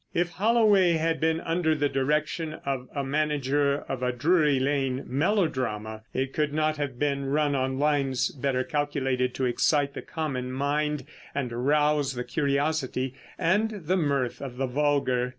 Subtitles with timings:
[0.15, 6.01] If Holloway had been under the direction of the manager of a Drury Lane melodrama
[6.11, 11.05] it could not have been run on lines better calculated to excite the common mind,
[11.35, 15.29] and arouse the curiosity and the mirth of the vulgar.